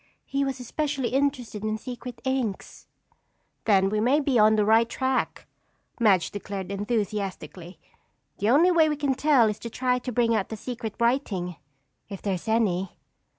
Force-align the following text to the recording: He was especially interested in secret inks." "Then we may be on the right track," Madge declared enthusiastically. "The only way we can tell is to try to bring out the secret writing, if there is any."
He 0.25 0.43
was 0.43 0.59
especially 0.59 1.09
interested 1.09 1.63
in 1.63 1.77
secret 1.77 2.21
inks." 2.23 2.87
"Then 3.65 3.87
we 3.89 3.99
may 3.99 4.19
be 4.19 4.39
on 4.39 4.55
the 4.55 4.65
right 4.65 4.89
track," 4.89 5.45
Madge 5.99 6.31
declared 6.31 6.71
enthusiastically. 6.71 7.77
"The 8.39 8.49
only 8.49 8.71
way 8.71 8.89
we 8.89 8.95
can 8.95 9.13
tell 9.13 9.47
is 9.47 9.59
to 9.59 9.69
try 9.69 9.99
to 9.99 10.11
bring 10.11 10.33
out 10.33 10.49
the 10.49 10.57
secret 10.57 10.95
writing, 10.99 11.57
if 12.09 12.19
there 12.19 12.33
is 12.33 12.47
any." 12.47 12.97